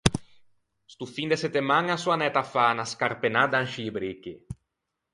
[0.93, 4.33] Sto fin de settemaña son anæto à fâ unna scarpenadda in scî bricchi.